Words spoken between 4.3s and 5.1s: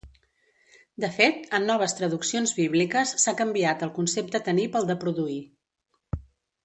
tenir pel de